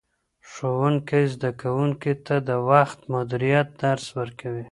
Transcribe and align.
ښوونکی 0.51 1.21
زدهکوونکي 1.33 2.13
ته 2.25 2.35
د 2.47 2.49
وخت 2.69 2.99
مدیریت 3.13 3.67
درس 3.83 4.05
ورکوي. 4.19 4.59